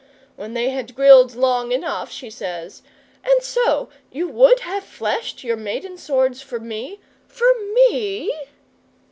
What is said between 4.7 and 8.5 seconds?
fleshed your maiden swords for me for me?"